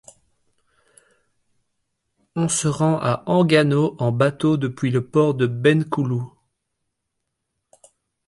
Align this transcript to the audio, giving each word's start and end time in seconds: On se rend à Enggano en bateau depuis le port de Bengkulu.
On 2.35 2.47
se 2.49 2.67
rend 2.67 2.97
à 2.99 3.21
Enggano 3.27 3.95
en 3.99 4.11
bateau 4.11 4.57
depuis 4.57 4.89
le 4.89 5.05
port 5.05 5.35
de 5.35 5.45
Bengkulu. 5.45 6.23